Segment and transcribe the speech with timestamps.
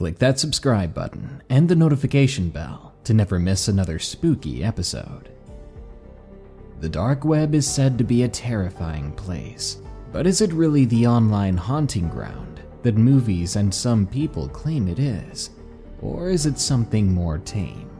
[0.00, 5.28] Click that subscribe button and the notification bell to never miss another spooky episode.
[6.80, 11.06] The dark web is said to be a terrifying place, but is it really the
[11.06, 15.50] online haunting ground that movies and some people claim it is?
[16.00, 17.90] Or is it something more tame?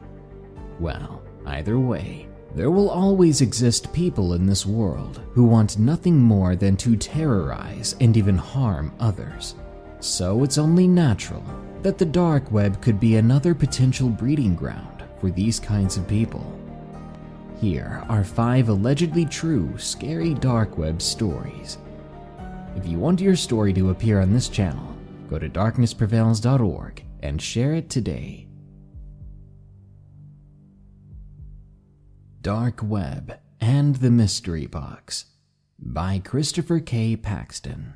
[0.79, 6.57] Well, either way, there will always exist people in this world who want nothing more
[6.57, 9.55] than to terrorize and even harm others.
[10.01, 11.45] So it's only natural
[11.83, 16.45] that the dark web could be another potential breeding ground for these kinds of people.
[17.61, 21.78] Here are five allegedly true scary dark web stories.
[22.77, 24.97] If you want your story to appear on this channel,
[25.28, 28.47] go to darknessprevails.org and share it today.
[32.41, 35.27] Dark Web and the Mystery Box
[35.78, 37.17] by Christopher K.
[37.17, 37.95] Paxton.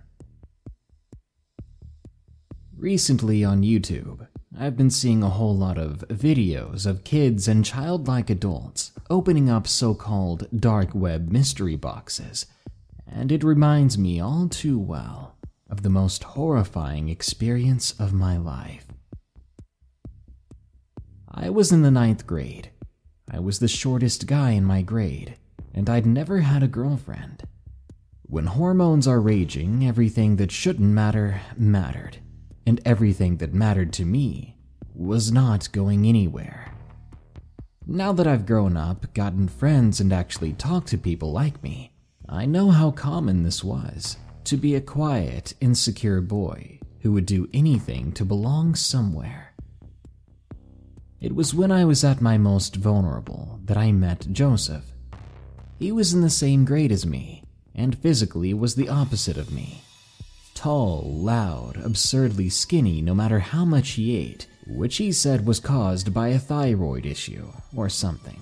[2.84, 4.28] Recently on YouTube,
[4.60, 9.66] I've been seeing a whole lot of videos of kids and childlike adults opening up
[9.66, 12.44] so called dark web mystery boxes,
[13.10, 15.38] and it reminds me all too well
[15.70, 18.84] of the most horrifying experience of my life.
[21.30, 22.68] I was in the ninth grade.
[23.30, 25.38] I was the shortest guy in my grade,
[25.72, 27.44] and I'd never had a girlfriend.
[28.24, 32.18] When hormones are raging, everything that shouldn't matter mattered
[32.66, 34.56] and everything that mattered to me
[34.94, 36.72] was not going anywhere.
[37.86, 41.92] Now that I've grown up, gotten friends, and actually talked to people like me,
[42.28, 47.48] I know how common this was to be a quiet, insecure boy who would do
[47.52, 49.54] anything to belong somewhere.
[51.20, 54.84] It was when I was at my most vulnerable that I met Joseph.
[55.78, 57.44] He was in the same grade as me,
[57.74, 59.83] and physically was the opposite of me
[60.54, 66.14] tall, loud, absurdly skinny no matter how much he ate, which he said was caused
[66.14, 68.40] by a thyroid issue or something.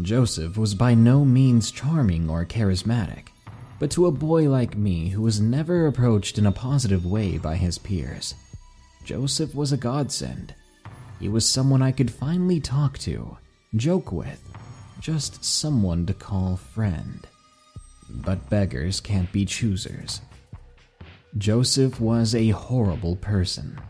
[0.00, 3.28] Joseph was by no means charming or charismatic,
[3.78, 7.56] but to a boy like me who was never approached in a positive way by
[7.56, 8.34] his peers,
[9.04, 10.54] Joseph was a godsend.
[11.20, 13.36] He was someone I could finally talk to,
[13.76, 14.42] joke with,
[15.00, 17.26] just someone to call friend.
[18.08, 20.20] But beggars can't be choosers.
[21.38, 23.80] Joseph was a horrible person.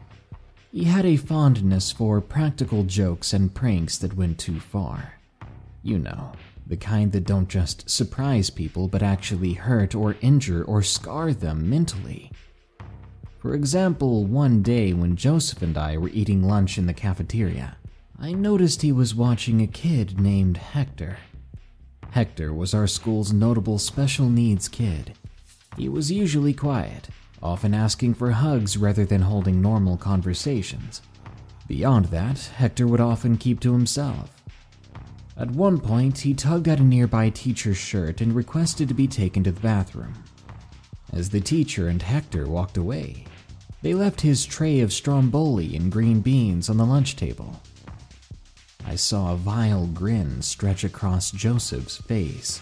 [0.70, 5.14] He had a fondness for practical jokes and pranks that went too far.
[5.82, 6.32] You know,
[6.68, 11.68] the kind that don't just surprise people but actually hurt or injure or scar them
[11.68, 12.30] mentally.
[13.40, 17.76] For example, one day when Joseph and I were eating lunch in the cafeteria,
[18.20, 21.18] I noticed he was watching a kid named Hector.
[22.12, 25.14] Hector was our school's notable special needs kid.
[25.76, 27.08] He was usually quiet,
[27.42, 31.02] often asking for hugs rather than holding normal conversations.
[31.66, 34.42] Beyond that, Hector would often keep to himself.
[35.36, 39.42] At one point, he tugged at a nearby teacher's shirt and requested to be taken
[39.44, 40.14] to the bathroom.
[41.12, 43.24] As the teacher and Hector walked away,
[43.80, 47.60] they left his tray of stromboli and green beans on the lunch table.
[48.86, 52.60] I saw a vile grin stretch across Joseph's face.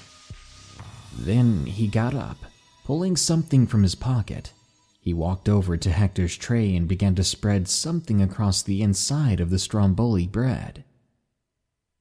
[1.19, 2.39] Then he got up,
[2.85, 4.53] pulling something from his pocket
[5.01, 9.49] he walked over to Hector's tray and began to spread something across the inside of
[9.49, 10.85] the stromboli bread.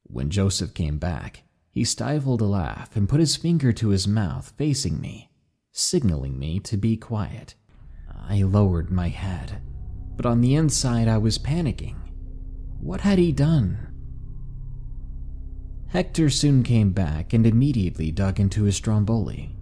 [0.03, 4.53] When Joseph came back, he stifled a laugh and put his finger to his mouth,
[4.57, 5.31] facing me,
[5.71, 7.55] signaling me to be quiet.
[8.27, 9.61] I lowered my head,
[10.17, 11.95] but on the inside I was panicking.
[12.81, 13.87] What had he done?
[15.87, 19.55] Hector soon came back and immediately dug into his stromboli.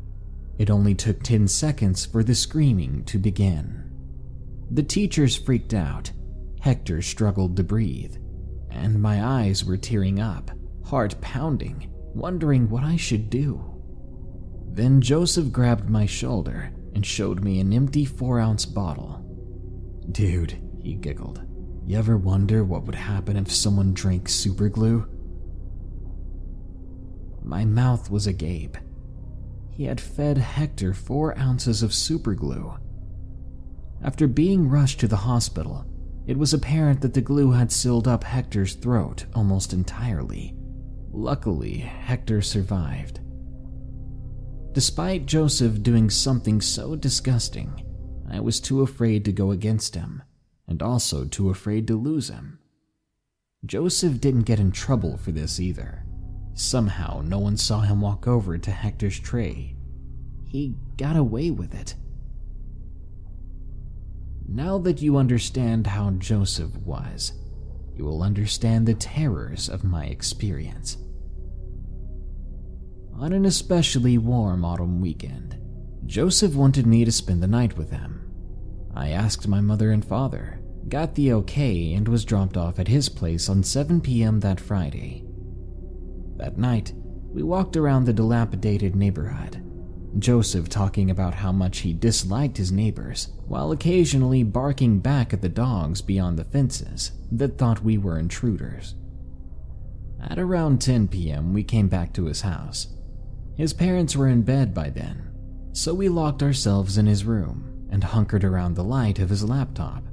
[0.57, 3.91] It only took 10 seconds for the screaming to begin.
[4.71, 6.11] The teachers freaked out.
[6.59, 8.15] Hector struggled to breathe,
[8.71, 10.51] and my eyes were tearing up,
[10.85, 13.63] heart pounding, wondering what I should do.
[14.71, 19.23] Then Joseph grabbed my shoulder and showed me an empty four ounce bottle.
[20.11, 21.47] Dude, he giggled,
[21.87, 25.07] you ever wonder what would happen if someone drank super glue?
[27.41, 28.77] My mouth was agape.
[29.77, 32.79] He had fed Hector four ounces of superglue.
[34.01, 35.85] After being rushed to the hospital,
[36.25, 40.55] it was apparent that the glue had sealed up Hector's throat almost entirely.
[41.11, 43.19] Luckily, Hector survived.
[44.73, 47.83] Despite Joseph doing something so disgusting,
[48.27, 50.23] I was too afraid to go against him,
[50.67, 52.57] and also too afraid to lose him.
[53.63, 56.03] Joseph didn't get in trouble for this either.
[56.57, 59.75] Somehow, no one saw him walk over to Hector's tray.
[60.43, 61.93] He got away with it.
[64.47, 67.33] Now that you understand how Joseph was,
[67.95, 70.97] you will understand the terrors of my experience.
[73.13, 75.59] On an especially warm autumn weekend,
[76.07, 78.33] Joseph wanted me to spend the night with him.
[78.95, 80.59] I asked my mother and father,
[80.89, 84.39] got the okay, and was dropped off at his place on 7 p.m.
[84.39, 85.26] that Friday.
[86.37, 86.93] That night,
[87.31, 89.63] we walked around the dilapidated neighborhood,
[90.19, 95.49] Joseph talking about how much he disliked his neighbors, while occasionally barking back at the
[95.49, 98.95] dogs beyond the fences that thought we were intruders.
[100.21, 102.87] At around 10 p.m., we came back to his house.
[103.55, 105.31] His parents were in bed by then,
[105.73, 110.03] so we locked ourselves in his room and hunkered around the light of his laptop,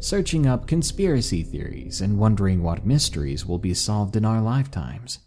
[0.00, 5.20] searching up conspiracy theories and wondering what mysteries will be solved in our lifetimes.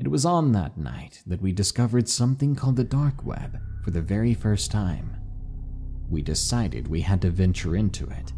[0.00, 4.00] It was on that night that we discovered something called the dark web for the
[4.00, 5.16] very first time.
[6.08, 8.32] We decided we had to venture into it.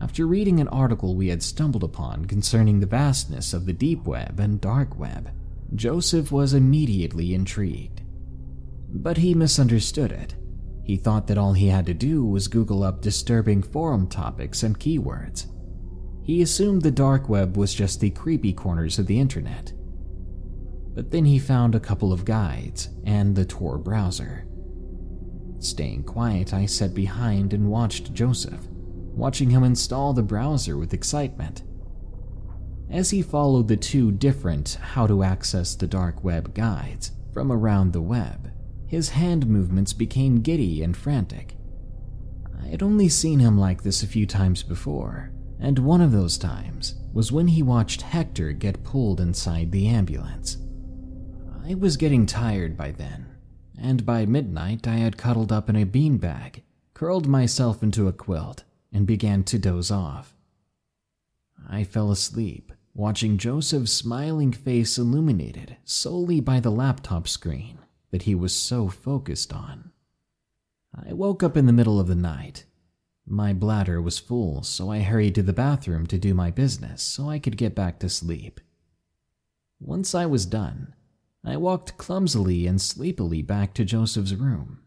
[0.00, 4.38] After reading an article we had stumbled upon concerning the vastness of the deep web
[4.38, 5.32] and dark web,
[5.74, 8.02] Joseph was immediately intrigued.
[8.88, 10.36] But he misunderstood it.
[10.84, 14.78] He thought that all he had to do was Google up disturbing forum topics and
[14.78, 15.46] keywords.
[16.22, 19.72] He assumed the dark web was just the creepy corners of the internet
[20.98, 24.44] but then he found a couple of guides and the Tor browser.
[25.60, 28.66] Staying quiet, I sat behind and watched Joseph,
[29.14, 31.62] watching him install the browser with excitement.
[32.90, 37.92] As he followed the two different how to access the dark web guides from around
[37.92, 38.50] the web,
[38.88, 41.54] his hand movements became giddy and frantic.
[42.60, 45.30] I had only seen him like this a few times before,
[45.60, 50.56] and one of those times was when he watched Hector get pulled inside the ambulance.
[51.68, 53.26] I was getting tired by then,
[53.78, 56.62] and by midnight I had cuddled up in a beanbag,
[56.94, 60.34] curled myself into a quilt, and began to doze off.
[61.68, 67.80] I fell asleep, watching Joseph's smiling face illuminated solely by the laptop screen
[68.12, 69.92] that he was so focused on.
[70.94, 72.64] I woke up in the middle of the night.
[73.26, 77.28] My bladder was full, so I hurried to the bathroom to do my business so
[77.28, 78.58] I could get back to sleep.
[79.78, 80.94] Once I was done,
[81.44, 84.80] I walked clumsily and sleepily back to Joseph's room.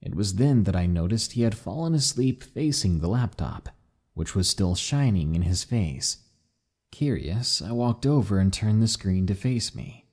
[0.00, 3.68] It was then that I noticed he had fallen asleep facing the laptop,
[4.14, 6.18] which was still shining in his face.
[6.90, 10.06] Curious, I walked over and turned the screen to face me.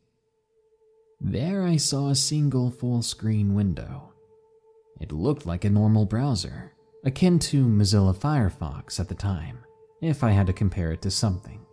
[1.20, 4.14] There I saw a single full screen window.
[5.02, 6.74] It looked like a normal browser,
[7.04, 9.60] akin to Mozilla Firefox at the time,
[10.02, 11.66] if I had to compare it to something.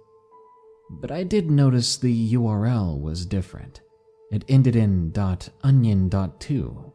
[0.88, 3.80] But I did notice the URL was different.
[4.30, 5.12] It ended in
[5.62, 6.92] .onion.2,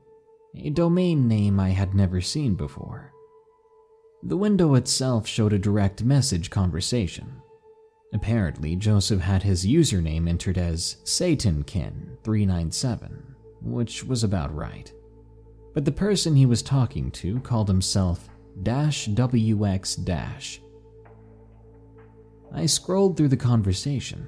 [0.58, 3.12] a domain name I had never seen before.
[4.24, 7.42] The window itself showed a direct message conversation.
[8.14, 13.22] Apparently, Joseph had his username entered as Satankin397,
[13.62, 14.92] which was about right.
[15.74, 18.28] But the person he was talking to called himself
[18.62, 20.61] Dash WX Dash
[22.54, 24.28] I scrolled through the conversation.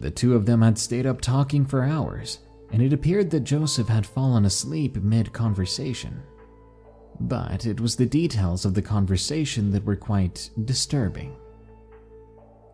[0.00, 2.38] The two of them had stayed up talking for hours,
[2.72, 6.22] and it appeared that Joseph had fallen asleep mid conversation.
[7.20, 11.36] But it was the details of the conversation that were quite disturbing.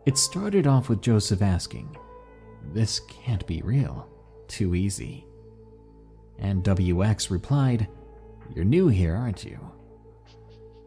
[0.07, 1.97] It started off with Joseph asking,
[2.73, 4.09] This can't be real.
[4.49, 5.27] Too easy.
[6.39, 7.89] And WX replied,
[8.55, 9.59] You're new here, aren't you?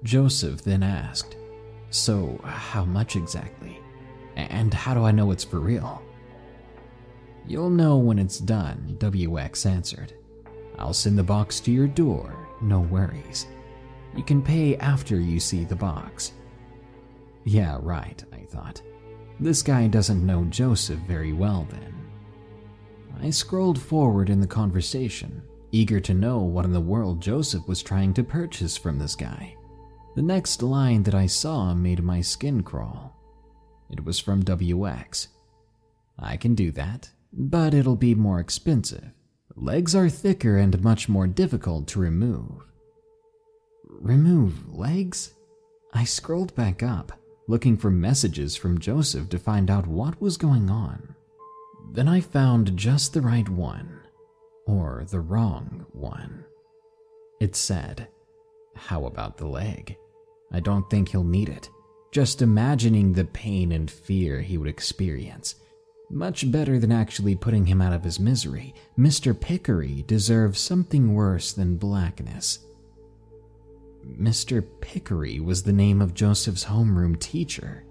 [0.03, 1.35] Joseph then asked,
[1.89, 3.79] So, how much exactly?
[4.37, 6.01] And how do I know it's for real?
[7.47, 10.13] You'll know when it's done, WX answered.
[10.77, 13.47] I'll send the box to your door, no worries.
[14.15, 16.33] You can pay after you see the box.
[17.45, 18.81] Yeah, right, I thought.
[19.39, 21.93] This guy doesn't know Joseph very well then.
[23.19, 25.41] I scrolled forward in the conversation,
[25.71, 29.55] eager to know what in the world Joseph was trying to purchase from this guy.
[30.15, 33.16] The next line that I saw made my skin crawl.
[33.89, 35.27] It was from WX.
[36.19, 39.11] I can do that, but it'll be more expensive.
[39.55, 42.63] Legs are thicker and much more difficult to remove.
[43.89, 45.33] Remove legs?
[45.93, 47.11] I scrolled back up,
[47.47, 51.15] looking for messages from Joseph to find out what was going on.
[51.93, 54.01] Then I found just the right one,
[54.65, 56.45] or the wrong one.
[57.39, 58.09] It said,
[58.75, 59.97] How about the leg?
[60.51, 61.69] I don't think he'll need it.
[62.11, 65.55] Just imagining the pain and fear he would experience.
[66.09, 68.73] Much better than actually putting him out of his misery.
[68.97, 69.37] Mr.
[69.37, 72.59] Pickery deserves something worse than blackness.
[74.05, 74.65] Mr.
[74.79, 77.83] Pickery was the name of Joseph's homeroom teacher.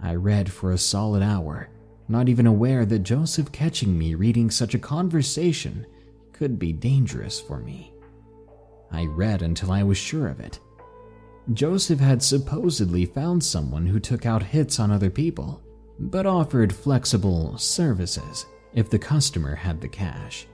[0.00, 1.68] I read for a solid hour,
[2.08, 5.86] not even aware that Joseph catching me reading such a conversation
[6.32, 7.92] could be dangerous for me.
[8.92, 10.58] I read until I was sure of it.
[11.52, 15.62] Joseph had supposedly found someone who took out hits on other people,
[15.98, 20.46] but offered flexible services if the customer had the cash.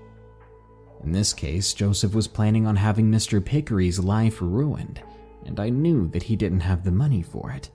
[1.04, 3.44] In this case, Joseph was planning on having Mr.
[3.44, 5.02] Pickery's life ruined,
[5.44, 7.70] and I knew that he didn't have the money for it.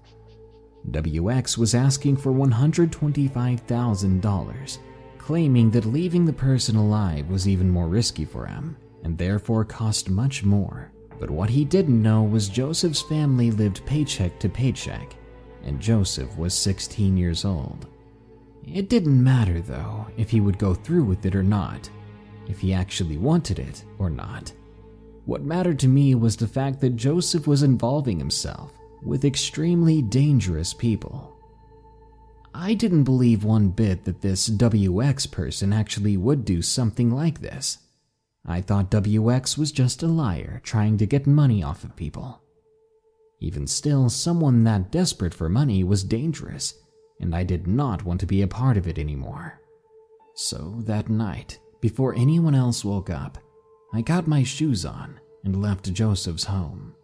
[0.89, 4.77] WX was asking for $125,000,
[5.19, 10.09] claiming that leaving the person alive was even more risky for him and therefore cost
[10.09, 10.90] much more.
[11.21, 15.15] But what he didn't know was Joseph's family lived paycheck to paycheck,
[15.63, 17.85] and Joseph was 16 years old.
[18.65, 21.87] It didn't matter, though, if he would go through with it or not,
[22.47, 24.51] if he actually wanted it or not.
[25.25, 28.73] What mattered to me was the fact that Joseph was involving himself
[29.03, 31.37] with extremely dangerous people.
[32.55, 37.77] I didn't believe one bit that this WX person actually would do something like this.
[38.45, 42.41] I thought WX was just a liar trying to get money off of people.
[43.39, 46.75] Even still, someone that desperate for money was dangerous,
[47.19, 49.59] and I did not want to be a part of it anymore.
[50.35, 53.37] So that night, before anyone else woke up,
[53.93, 56.95] I got my shoes on and left Joseph's home.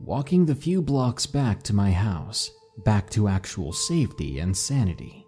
[0.00, 5.26] Walking the few blocks back to my house, back to actual safety and sanity.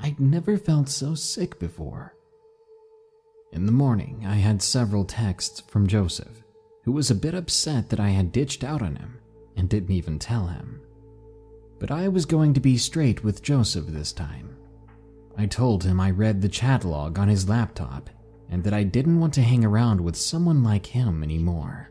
[0.00, 2.14] I'd never felt so sick before.
[3.52, 6.42] In the morning, I had several texts from Joseph,
[6.84, 9.18] who was a bit upset that I had ditched out on him
[9.56, 10.80] and didn't even tell him.
[11.78, 14.56] But I was going to be straight with Joseph this time.
[15.36, 18.10] I told him I read the chat log on his laptop
[18.50, 21.90] and that I didn't want to hang around with someone like him anymore.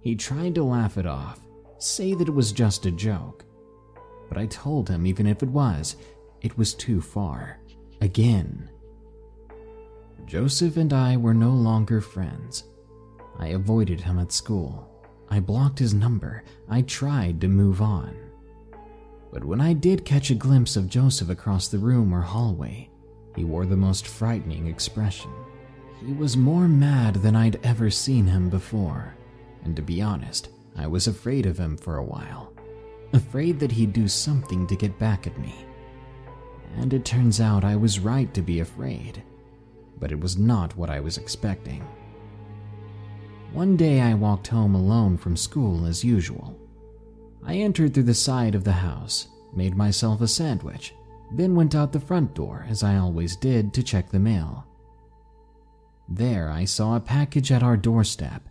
[0.00, 1.40] He tried to laugh it off,
[1.78, 3.44] say that it was just a joke.
[4.28, 5.96] But I told him even if it was,
[6.40, 7.58] it was too far.
[8.00, 8.70] Again,
[10.24, 12.64] Joseph and I were no longer friends.
[13.38, 14.88] I avoided him at school.
[15.28, 16.42] I blocked his number.
[16.68, 18.16] I tried to move on.
[19.32, 22.88] But when I did catch a glimpse of Joseph across the room or hallway,
[23.34, 25.30] he wore the most frightening expression.
[26.04, 29.14] He was more mad than I'd ever seen him before,
[29.64, 32.52] and to be honest, I was afraid of him for a while.
[33.12, 35.54] Afraid that he'd do something to get back at me.
[36.76, 39.22] And it turns out I was right to be afraid
[39.98, 41.86] but it was not what I was expecting.
[43.52, 46.58] One day I walked home alone from school as usual.
[47.42, 50.94] I entered through the side of the house, made myself a sandwich,
[51.32, 54.66] then went out the front door as I always did to check the mail.
[56.08, 58.48] There I saw a package at our doorstep.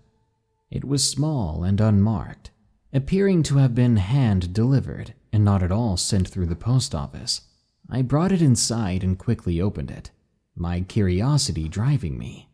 [0.72, 2.52] It was small and unmarked,
[2.92, 7.42] appearing to have been hand delivered and not at all sent through the post office.
[7.90, 10.12] I brought it inside and quickly opened it
[10.56, 12.50] my curiosity driving me.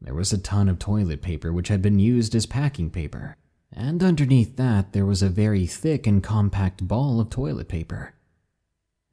[0.00, 3.36] There was a ton of toilet paper which had been used as packing paper,
[3.72, 8.14] and underneath that there was a very thick and compact ball of toilet paper.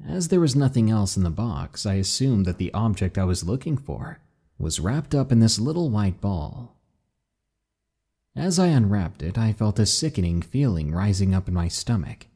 [0.05, 3.43] As there was nothing else in the box, I assumed that the object I was
[3.43, 4.19] looking for
[4.57, 6.75] was wrapped up in this little white ball.
[8.35, 12.27] As I unwrapped it, I felt a sickening feeling rising up in my stomach.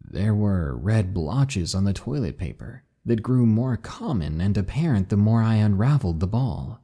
[0.00, 5.16] There were red blotches on the toilet paper, that grew more common and apparent the
[5.16, 6.80] more I unraveled the ball.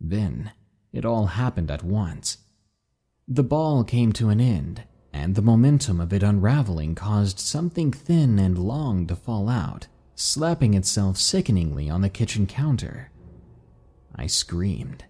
[0.00, 0.50] Then,
[0.92, 2.38] it all happened at once.
[3.28, 8.40] The ball came to an end, and the momentum of it unraveling caused something thin
[8.40, 9.86] and long to fall out,
[10.16, 13.10] slapping itself sickeningly on the kitchen counter.
[14.16, 15.04] I screamed.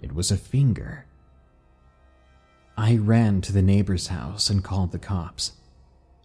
[0.00, 1.06] It was a finger,
[2.78, 5.52] I ran to the neighbor's house and called the cops.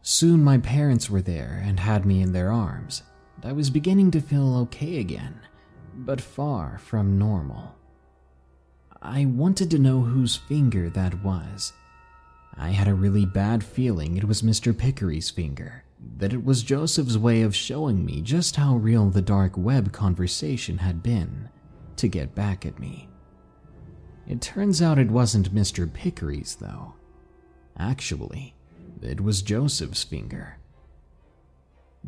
[0.04, 3.04] Soon my parents were there and had me in their arms.
[3.36, 5.40] and I was beginning to feel okay again,
[5.96, 7.76] but far from normal.
[9.02, 11.74] I wanted to know whose finger that was.
[12.56, 14.78] I had a really bad feeling it was Mr.
[14.78, 15.84] Pickery's finger,
[16.18, 20.80] that it was Joseph's way of showing me just how real the dark web conversation
[20.80, 21.50] had been
[21.96, 23.08] to get back at me.
[24.28, 25.92] It turns out it wasn't Mr.
[25.92, 26.94] Pickery's, though.
[27.78, 28.54] Actually,
[29.02, 30.58] it was Joseph's finger.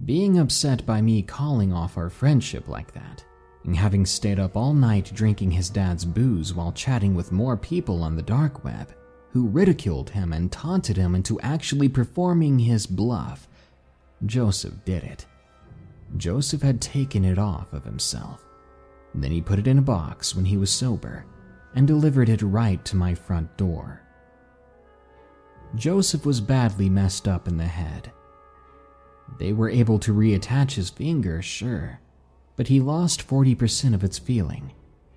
[0.05, 3.23] Being upset by me calling off our friendship like that,
[3.63, 8.03] and having stayed up all night drinking his dad's booze while chatting with more people
[8.03, 8.93] on the dark web,
[9.31, 13.47] who ridiculed him and taunted him into actually performing his bluff,
[14.25, 15.25] Joseph did it.
[16.17, 18.45] Joseph had taken it off of himself.
[19.15, 21.25] Then he put it in a box when he was sober
[21.75, 24.02] and delivered it right to my front door.
[25.75, 28.11] Joseph was badly messed up in the head
[29.37, 31.99] they were able to reattach his finger, sure,
[32.55, 34.71] but he lost 40% of its feeling,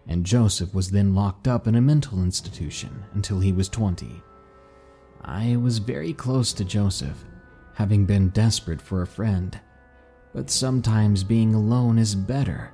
[0.07, 4.23] and Joseph was then locked up in a mental institution until he was 20.
[5.23, 7.25] I was very close to Joseph,
[7.75, 9.59] having been desperate for a friend,
[10.33, 12.73] but sometimes being alone is better,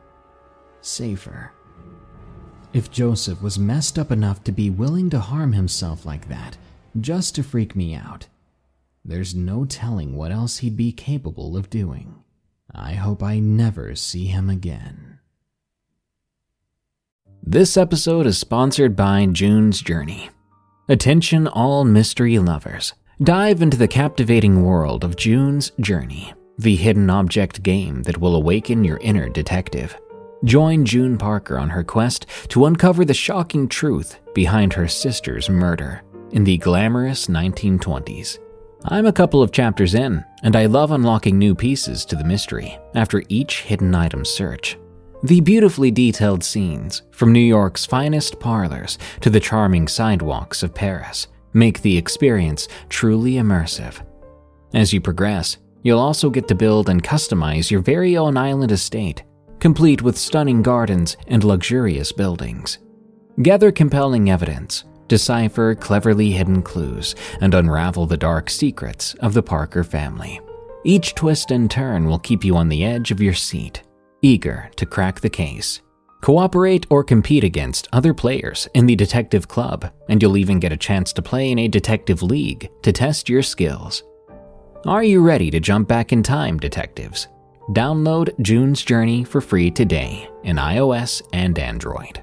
[0.80, 1.52] safer.
[2.72, 6.56] If Joseph was messed up enough to be willing to harm himself like that,
[7.00, 8.26] just to freak me out,
[9.04, 12.22] there's no telling what else he'd be capable of doing.
[12.74, 15.18] I hope I never see him again.
[17.42, 20.30] This episode is sponsored by June's Journey.
[20.88, 22.94] Attention, all mystery lovers.
[23.22, 28.84] Dive into the captivating world of June's Journey, the hidden object game that will awaken
[28.84, 29.96] your inner detective.
[30.44, 36.02] Join June Parker on her quest to uncover the shocking truth behind her sister's murder
[36.32, 38.38] in the glamorous 1920s.
[38.86, 42.78] I'm a couple of chapters in, and I love unlocking new pieces to the mystery
[42.94, 44.76] after each hidden item search.
[45.22, 51.28] The beautifully detailed scenes, from New York's finest parlors to the charming sidewalks of Paris,
[51.52, 54.04] make the experience truly immersive.
[54.74, 59.22] As you progress, you'll also get to build and customize your very own island estate,
[59.60, 62.78] complete with stunning gardens and luxurious buildings.
[63.40, 69.84] Gather compelling evidence decipher cleverly hidden clues, and unravel the dark secrets of the Parker
[69.84, 70.40] family.
[70.84, 73.82] Each twist and turn will keep you on the edge of your seat,
[74.22, 75.82] eager to crack the case.
[76.22, 80.78] Cooperate or compete against other players in the Detective Club, and you'll even get a
[80.78, 84.02] chance to play in a Detective League to test your skills.
[84.86, 87.28] Are you ready to jump back in time, detectives?
[87.72, 92.22] Download June's Journey for free today in iOS and Android.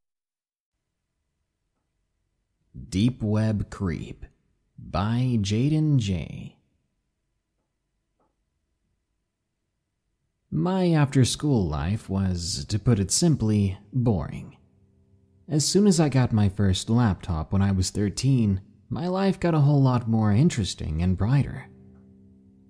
[2.73, 4.25] Deep Web Creep
[4.77, 6.55] by Jaden J.
[10.49, 14.55] My after school life was, to put it simply, boring.
[15.49, 19.53] As soon as I got my first laptop when I was 13, my life got
[19.53, 21.67] a whole lot more interesting and brighter.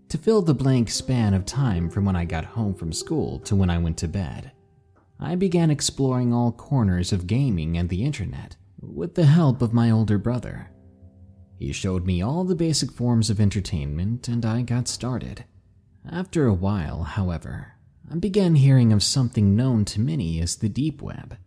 [0.09, 3.55] To fill the blank span of time from when I got home from school to
[3.55, 4.51] when I went to bed,
[5.19, 9.89] I began exploring all corners of gaming and the internet with the help of my
[9.91, 10.71] older brother.
[11.59, 15.45] He showed me all the basic forms of entertainment and I got started.
[16.11, 17.73] After a while, however,
[18.11, 21.37] I began hearing of something known to many as the deep web.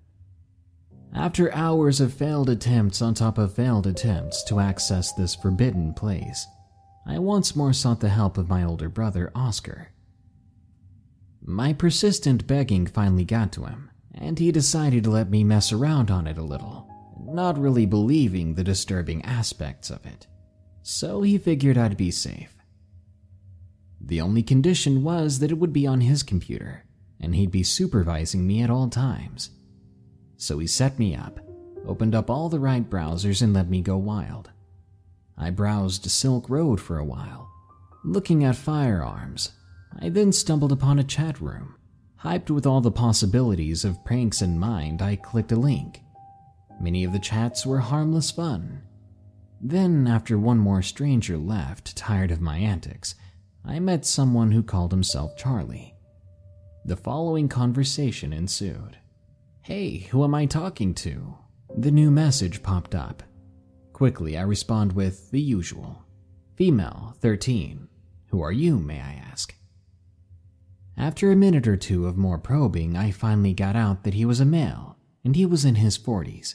[1.13, 6.47] After hours of failed attempts on top of failed attempts to access this forbidden place,
[7.07, 9.89] I once more sought the help of my older brother, Oscar.
[11.43, 16.11] My persistent begging finally got to him, and he decided to let me mess around
[16.11, 16.89] on it a little
[17.21, 20.27] not really believing the disturbing aspects of it,
[20.83, 22.55] so he figured I'd be safe.
[24.01, 26.85] The only condition was that it would be on his computer,
[27.21, 29.51] and he'd be supervising me at all times.
[30.37, 31.41] So he set me up,
[31.87, 34.51] opened up all the right browsers, and let me go wild.
[35.37, 37.51] I browsed Silk Road for a while,
[38.05, 39.53] looking at firearms.
[39.99, 41.77] I then stumbled upon a chat room.
[42.23, 46.04] Hyped with all the possibilities of pranks in mind, I clicked a link
[46.81, 48.83] Many of the chats were harmless fun.
[49.61, 53.15] Then, after one more stranger left, tired of my antics,
[53.65, 55.95] I met someone who called himself Charlie.
[56.85, 58.99] The following conversation ensued.
[59.63, 61.39] Hey, who am I talking to?
[61.75, 63.23] The new message popped up.
[63.95, 66.05] Quickly, I respond with the usual
[66.57, 67.89] Female, 13.
[68.27, 69.55] Who are you, may I ask?
[70.97, 74.39] After a minute or two of more probing, I finally got out that he was
[74.39, 76.55] a male, and he was in his 40s.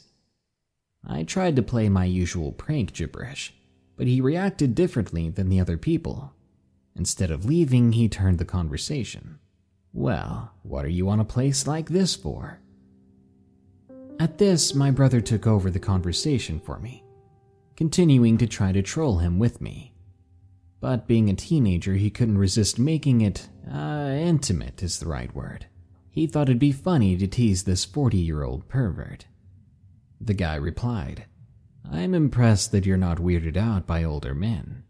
[1.06, 3.54] I tried to play my usual prank gibberish,
[3.96, 6.32] but he reacted differently than the other people.
[6.94, 9.38] Instead of leaving, he turned the conversation.
[9.92, 12.60] Well, what are you on a place like this for?
[14.18, 17.02] At this, my brother took over the conversation for me,
[17.76, 19.94] continuing to try to troll him with me.
[20.80, 25.66] But being a teenager, he couldn't resist making it, uh, intimate is the right word.
[26.10, 29.26] He thought it'd be funny to tease this 40 year old pervert.
[30.20, 31.24] The guy replied,
[31.90, 34.84] I'm impressed that you're not weirded out by older men,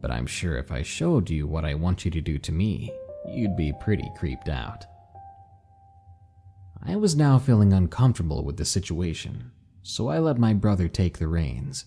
[0.00, 2.90] but I'm sure if I showed you what I want you to do to me,
[3.28, 4.84] you'd be pretty creeped out.
[6.82, 11.28] I was now feeling uncomfortable with the situation, so I let my brother take the
[11.28, 11.84] reins.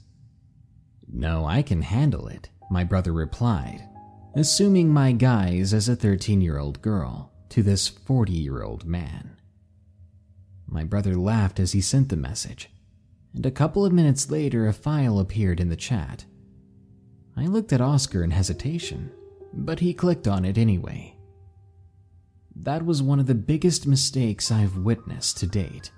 [1.12, 3.88] No, I can handle it, my brother replied,
[4.36, 9.38] assuming my guise as a 13 year old girl to this 40 year old man.
[10.67, 12.69] My brother laughed as he sent the message,
[13.36, 16.26] and a couple of minutes later, a file appeared in the chat.
[17.36, 19.12] I looked at Oscar in hesitation,
[19.52, 21.17] but he clicked on it anyway.
[22.56, 25.91] That was one of the biggest mistakes I've witnessed to date.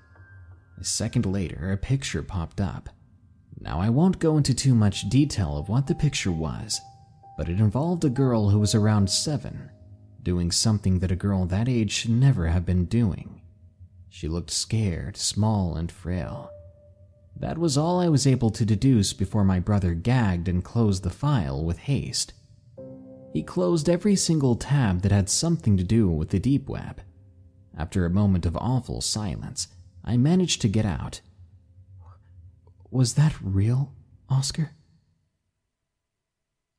[0.80, 2.89] A second later, a picture popped up.
[3.60, 6.80] Now, I won't go into too much detail of what the picture was,
[7.38, 9.69] but it involved a girl who was around seven,
[10.23, 13.41] doing something that a girl that age should never have been doing.
[14.10, 16.50] She looked scared, small, and frail.
[17.39, 21.12] That was all I was able to deduce before my brother gagged and closed the
[21.12, 22.34] file with haste.
[23.32, 27.02] He closed every single tab that had something to do with the deep web.
[27.78, 29.67] After a moment of awful silence,
[30.04, 31.21] I managed to get out.
[32.89, 33.93] Was that real,
[34.30, 34.71] Oscar?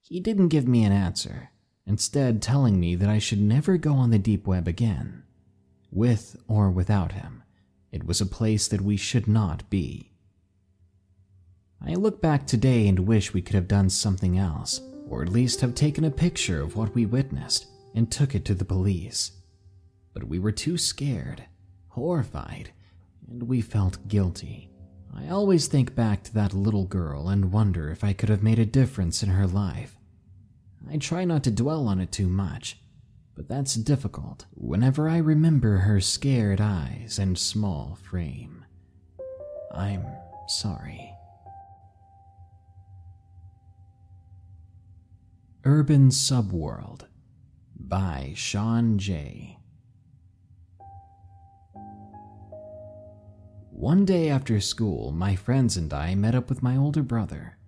[0.01, 1.51] He didn't give me an answer,
[1.87, 5.23] instead, telling me that I should never go on the deep web again.
[5.93, 7.45] With or without him,
[7.93, 10.11] it was a place that we should not be.
[11.89, 15.63] I look back today and wish we could have done something else, or at least
[15.63, 19.33] have taken a picture of what we witnessed and took it to the police.
[20.13, 21.45] But we were too scared,
[21.89, 22.73] horrified,
[23.27, 24.71] and we felt guilty.
[25.17, 28.59] I always think back to that little girl and wonder if I could have made
[28.59, 29.97] a difference in her life.
[30.91, 32.79] I try not to dwell on it too much,
[33.35, 38.67] but that's difficult whenever I remember her scared eyes and small frame.
[39.73, 40.05] I'm
[40.49, 41.08] sorry.
[45.71, 47.03] Urban Subworld
[47.79, 49.59] by Sean J.
[53.69, 57.59] One day after school, my friends and I met up with my older brother.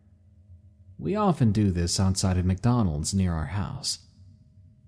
[0.98, 3.98] We often do this outside of McDonald's near our house.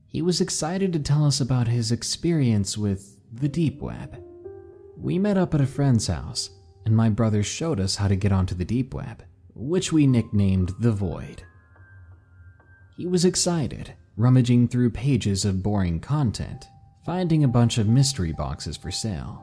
[0.07, 4.25] He was excited to tell us about his experience with the deep web.
[4.97, 6.49] We met up at a friend's house,
[6.87, 9.23] and my brother showed us how to get onto the deep web,
[9.55, 11.43] which we nicknamed the Void.
[12.97, 16.69] He was excited, rummaging through pages of boring content,
[17.07, 19.43] finding a bunch of mystery boxes for sale.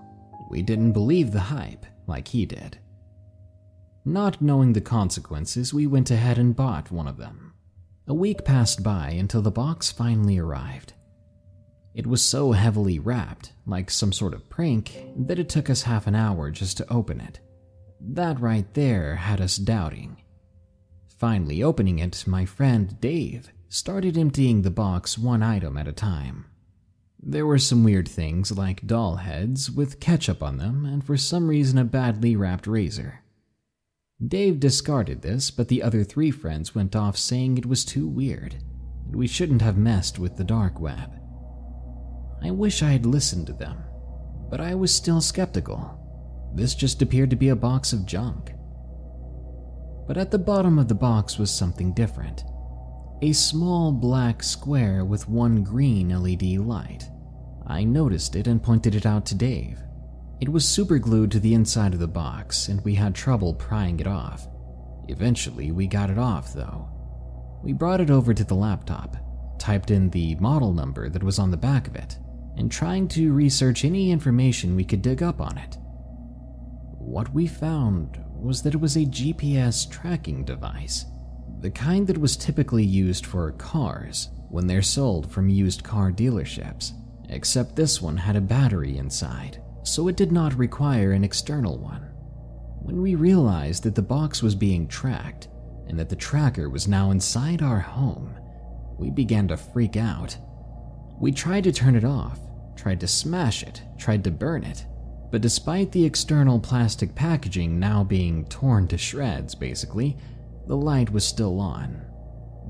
[0.50, 2.78] We didn't believe the hype like he did.
[4.06, 7.54] Not knowing the consequences, we went ahead and bought one of them.
[8.08, 10.94] A week passed by until the box finally arrived.
[11.96, 16.08] It was so heavily wrapped, like some sort of prank, that it took us half
[16.08, 17.40] an hour just to open it.
[18.00, 20.18] That right there had us doubting
[21.20, 26.46] Finally opening it, my friend Dave started emptying the box one item at a time.
[27.22, 31.50] There were some weird things like doll heads with ketchup on them, and for some
[31.50, 33.20] reason a badly wrapped razor.
[34.26, 38.56] Dave discarded this, but the other three friends went off saying it was too weird,
[39.06, 41.12] and we shouldn't have messed with the dark web.
[42.42, 43.84] I wish I had listened to them,
[44.50, 46.00] but I was still skeptical.
[46.56, 48.54] This just appeared to be a box of junk
[50.10, 52.44] but at the bottom of the box was something different
[53.22, 57.04] a small black square with one green LED light.
[57.68, 59.78] I noticed it and pointed it out to Dave.
[60.40, 64.08] It was superglued to the inside of the box, and we had trouble prying it
[64.08, 64.48] off.
[65.10, 66.88] Eventually, we got it off, though.
[67.62, 69.18] We brought it over to the laptop,
[69.60, 72.18] typed in the model number that was on the back of it,
[72.56, 75.78] and trying to research any information we could dig up on it.
[76.98, 81.06] What we found was that it was a GPS tracking device,
[81.62, 86.94] the kind that was typically used for cars when they're sold from used car dealerships,
[87.30, 92.02] except this one had a battery inside, so it did not require an external one.
[92.82, 95.48] When we realized that the box was being tracked
[95.88, 98.36] and that the tracker was now inside our home,
[98.98, 100.38] we began to freak out.
[101.20, 102.40] We tried to turn it off,
[102.76, 104.86] tried to smash it, tried to burn it,
[105.32, 110.18] but despite the external plastic packaging now being torn to shreds, basically,
[110.68, 112.02] the light was still on.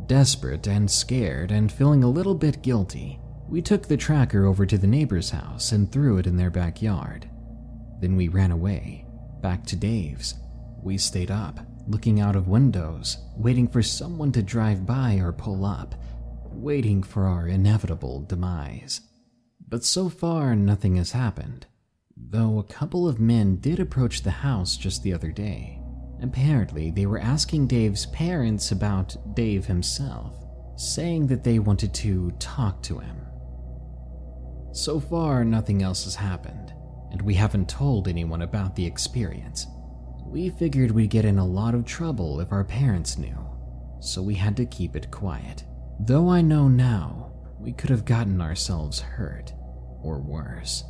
[0.07, 4.77] Desperate and scared and feeling a little bit guilty, we took the tracker over to
[4.77, 7.29] the neighbor's house and threw it in their backyard.
[7.99, 9.05] Then we ran away,
[9.41, 10.35] back to Dave's.
[10.81, 15.65] We stayed up, looking out of windows, waiting for someone to drive by or pull
[15.65, 15.95] up,
[16.45, 19.01] waiting for our inevitable demise.
[19.67, 21.67] But so far, nothing has happened,
[22.27, 25.81] though a couple of men did approach the house just the other day.
[26.21, 30.35] Apparently, they were asking Dave's parents about Dave himself,
[30.75, 33.17] saying that they wanted to talk to him.
[34.73, 36.73] So far, nothing else has happened,
[37.11, 39.65] and we haven't told anyone about the experience.
[40.25, 43.37] We figured we'd get in a lot of trouble if our parents knew,
[43.99, 45.63] so we had to keep it quiet.
[45.99, 49.53] Though I know now, we could have gotten ourselves hurt,
[50.03, 50.83] or worse.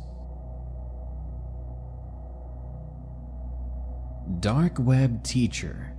[4.38, 5.92] Dark Web Teacher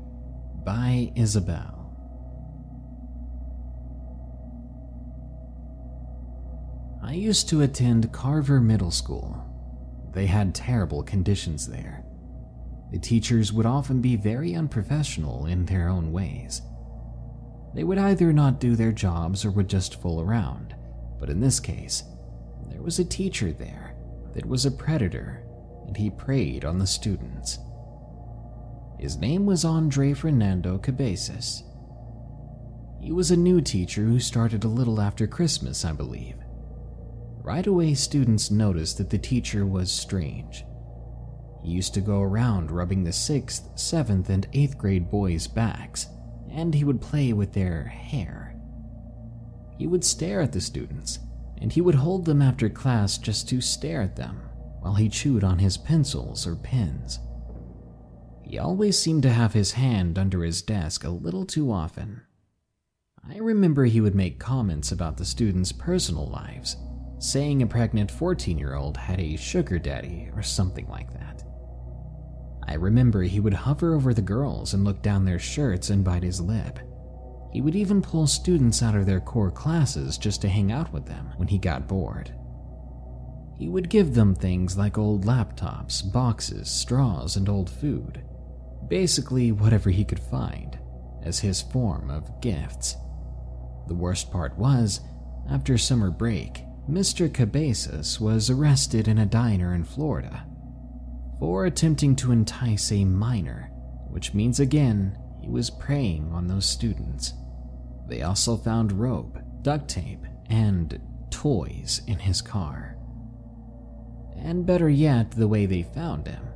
[0.63, 1.93] by Isabel.
[7.03, 9.43] I used to attend Carver Middle School.
[10.13, 12.05] They had terrible conditions there.
[12.91, 16.61] The teachers would often be very unprofessional in their own ways.
[17.75, 20.73] They would either not do their jobs or would just fool around,
[21.19, 22.03] but in this case,
[22.69, 23.95] there was a teacher there
[24.33, 25.43] that was a predator,
[25.85, 27.59] and he preyed on the students.
[29.01, 31.63] His name was Andre Fernando Cabezas.
[33.01, 36.35] He was a new teacher who started a little after Christmas, I believe.
[37.43, 40.63] Right away, students noticed that the teacher was strange.
[41.63, 46.05] He used to go around rubbing the 6th, 7th, and 8th grade boys' backs,
[46.51, 48.55] and he would play with their hair.
[49.79, 51.17] He would stare at the students,
[51.59, 54.47] and he would hold them after class just to stare at them
[54.81, 57.17] while he chewed on his pencils or pens.
[58.43, 62.21] He always seemed to have his hand under his desk a little too often.
[63.29, 66.75] I remember he would make comments about the students' personal lives,
[67.19, 71.43] saying a pregnant 14 year old had a sugar daddy or something like that.
[72.67, 76.23] I remember he would hover over the girls and look down their shirts and bite
[76.23, 76.79] his lip.
[77.53, 81.05] He would even pull students out of their core classes just to hang out with
[81.05, 82.33] them when he got bored.
[83.57, 88.23] He would give them things like old laptops, boxes, straws, and old food
[88.91, 90.77] basically whatever he could find,
[91.23, 92.97] as his form of gifts.
[93.87, 94.99] The worst part was,
[95.49, 97.33] after summer break, Mr.
[97.33, 100.45] Cabezas was arrested in a diner in Florida
[101.39, 103.71] for attempting to entice a minor,
[104.09, 107.33] which means again he was preying on those students.
[108.09, 110.99] They also found rope, duct tape, and
[111.29, 112.97] toys in his car.
[114.37, 116.50] And better yet, the way they found him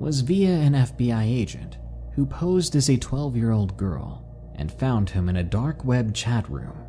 [0.00, 1.76] was via an FBI agent
[2.14, 4.24] who posed as a 12 year old girl
[4.56, 6.86] and found him in a dark web chat room.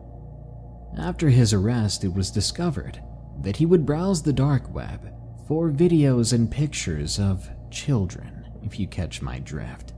[0.98, 3.02] After his arrest, it was discovered
[3.42, 5.14] that he would browse the dark web
[5.46, 9.94] for videos and pictures of children, if you catch my drift.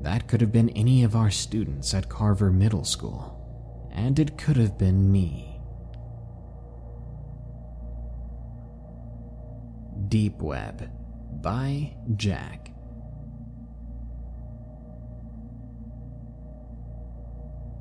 [0.00, 4.56] That could have been any of our students at Carver Middle School, and it could
[4.56, 5.60] have been me.
[10.08, 10.88] Deep Web
[11.40, 12.72] by Jack.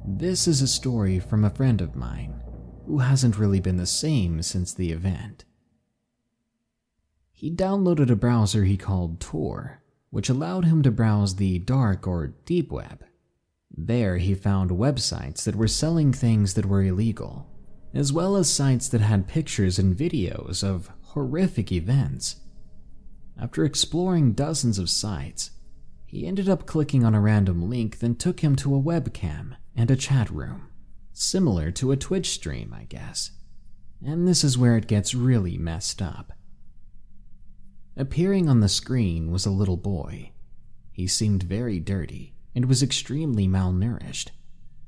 [0.06, 2.42] This is a story from a friend of mine
[2.86, 5.44] who hasn't really been the same since the event.
[7.34, 12.34] He downloaded a browser he called Tor, which allowed him to browse the dark or
[12.46, 13.04] deep web.
[13.70, 17.46] There, he found websites that were selling things that were illegal,
[17.94, 22.38] as well as sites that had pictures and videos of horrific events
[23.40, 25.52] after exploring dozens of sites,
[26.06, 29.92] he ended up clicking on a random link that took him to a webcam and
[29.92, 30.70] a chat room,
[31.14, 33.32] similar to a Twitch stream, I guess.
[34.04, 36.34] And this is where it gets really messed up.
[37.96, 40.32] Appearing on the screen was a little boy.
[40.92, 44.30] He seemed very dirty and was extremely malnourished.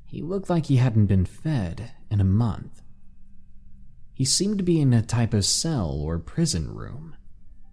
[0.06, 2.82] He looked like he hadn't been fed in a month.
[4.12, 7.14] He seemed to be in a type of cell or prison room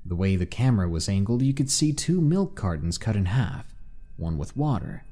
[0.07, 3.65] The way the camera was angled, you could see two milk cartons cut in half,
[4.15, 5.03] one with water,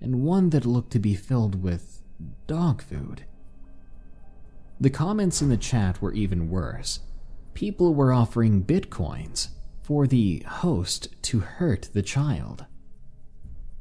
[0.00, 2.02] and one that looked to be filled with
[2.46, 3.24] dog food.
[4.80, 7.00] The comments in the chat were even worse.
[7.52, 9.48] People were offering bitcoins
[9.82, 12.64] for the host to hurt the child.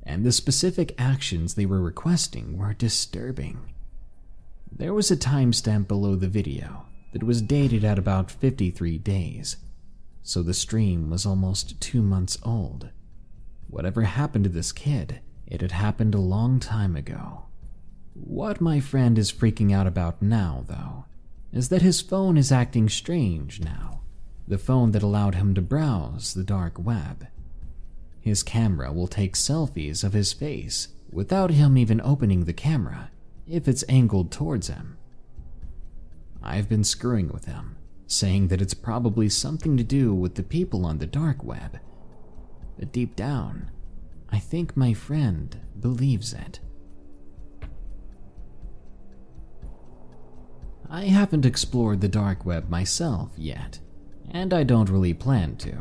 [0.03, 3.59] And the specific actions they were requesting were disturbing.
[4.69, 9.57] There was a timestamp below the video that was dated at about 53 days,
[10.27, 12.89] so the stream was almost two months old.
[13.69, 17.43] Whatever happened to this kid, it had happened a long time ago.
[18.13, 21.05] What my friend is freaking out about now, though,
[21.53, 24.01] is that his phone is acting strange now.
[24.45, 27.27] The phone that allowed him to browse the dark web.
[28.19, 33.11] His camera will take selfies of his face without him even opening the camera
[33.47, 34.97] if it's angled towards him.
[36.43, 37.76] I've been screwing with him,
[38.07, 41.79] saying that it's probably something to do with the people on the dark web.
[42.79, 43.69] But deep down,
[44.29, 46.59] I think my friend believes it.
[50.89, 53.79] I haven't explored the dark web myself yet,
[54.31, 55.77] and I don't really plan to.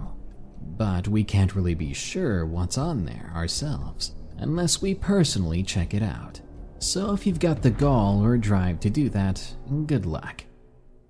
[0.60, 6.02] But we can't really be sure what's on there ourselves unless we personally check it
[6.02, 6.40] out.
[6.78, 9.54] So if you've got the gall or drive to do that,
[9.86, 10.45] good luck.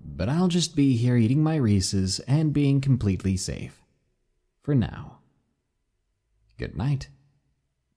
[0.07, 3.81] But I'll just be here eating my Reese's and being completely safe.
[4.63, 5.19] For now.
[6.57, 7.09] Good night.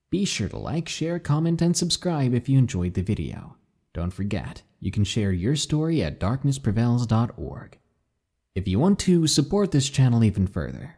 [0.09, 3.55] Be sure to like, share, comment, and subscribe if you enjoyed the video.
[3.93, 7.77] Don't forget, you can share your story at darknessprevails.org.
[8.53, 10.95] If you want to support this channel even further,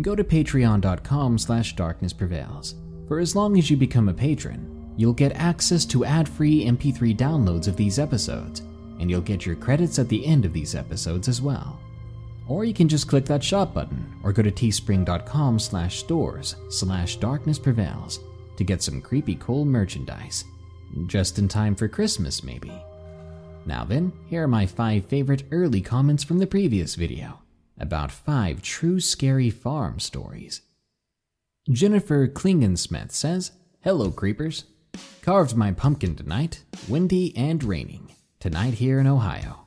[0.00, 2.74] go to patreon.com slash darknessprevails.
[3.06, 7.68] For as long as you become a patron, you'll get access to ad-free MP3 downloads
[7.68, 8.62] of these episodes,
[9.00, 11.80] and you'll get your credits at the end of these episodes as well.
[12.46, 17.18] Or you can just click that shop button or go to teespring.com slash stores slash
[17.18, 18.18] darknessprevails
[18.56, 20.44] to get some creepy cool merchandise.
[21.06, 22.72] Just in time for Christmas, maybe.
[23.66, 27.40] Now then, here are my 5 favorite early comments from the previous video
[27.78, 30.62] about 5 true scary farm stories.
[31.70, 34.64] Jennifer Klingensmith says, Hello, creepers.
[35.22, 38.13] Carved my pumpkin tonight, windy and raining,
[38.44, 39.66] tonight here in Ohio.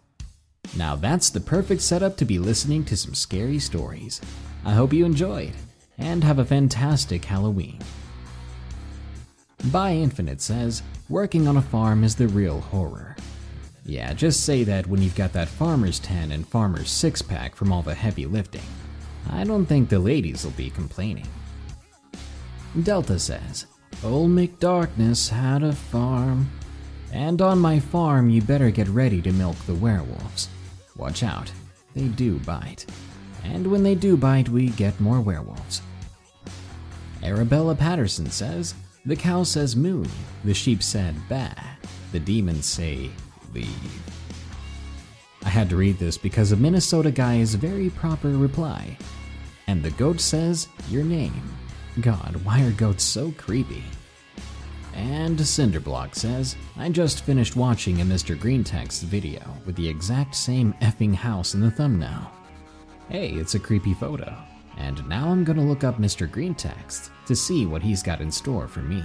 [0.77, 4.21] Now that's the perfect setup to be listening to some scary stories.
[4.63, 5.53] I hope you enjoyed,
[5.97, 7.79] and have a fantastic Halloween.
[9.71, 13.15] By Infinite says, working on a farm is the real horror.
[13.83, 17.73] Yeah, just say that when you've got that farmer's tan and farmer's six pack from
[17.73, 18.61] all the heavy lifting.
[19.31, 21.27] I don't think the ladies will be complaining.
[22.83, 23.65] Delta says,
[24.03, 26.51] Old McDarkness had a farm.
[27.11, 30.49] And on my farm, you better get ready to milk the werewolves.
[30.95, 31.51] Watch out,
[31.93, 32.85] they do bite.
[33.43, 35.81] And when they do bite, we get more werewolves.
[37.23, 38.73] Arabella Patterson says,
[39.05, 40.05] The cow says moo,
[40.43, 41.53] the sheep said bah,
[42.11, 43.09] the demons say
[43.53, 44.03] leave.
[45.43, 48.97] I had to read this because a Minnesota guy's very proper reply.
[49.67, 51.41] And the goat says, Your name.
[52.01, 53.83] God, why are goats so creepy?
[54.97, 58.37] And Cinderblock says, I just finished watching a Mr.
[58.37, 62.31] Green Text video with the exact same effing house in the thumbnail.
[63.07, 64.35] Hey, it's a creepy photo.
[64.75, 66.29] And now I'm gonna look up Mr.
[66.29, 69.03] Green Text to see what he's got in store for me.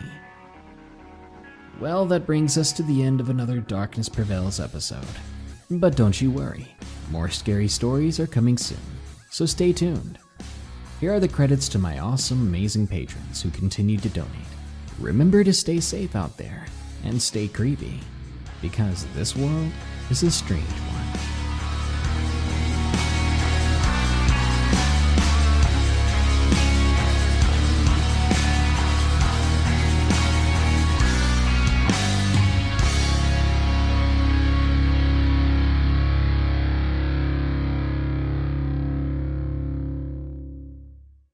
[1.78, 5.04] Well, that brings us to the end of another Darkness Prevails episode.
[5.70, 6.74] But don't you worry,
[7.10, 8.78] more scary stories are coming soon,
[9.30, 10.18] so stay tuned.
[11.00, 14.51] Here are the credits to my awesome, amazing patrons who continue to donate.
[15.02, 16.64] Remember to stay safe out there
[17.02, 17.98] and stay creepy,
[18.60, 19.72] because this world
[20.10, 20.91] is a strange one.